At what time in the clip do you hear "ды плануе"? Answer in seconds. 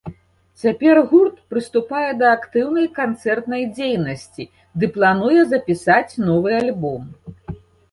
4.79-5.41